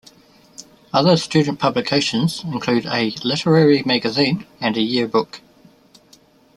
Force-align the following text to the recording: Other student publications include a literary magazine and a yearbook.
Other 0.91 1.15
student 1.15 1.59
publications 1.59 2.43
include 2.43 2.87
a 2.87 3.11
literary 3.23 3.83
magazine 3.85 4.47
and 4.59 4.75
a 4.75 4.81
yearbook. 4.81 5.41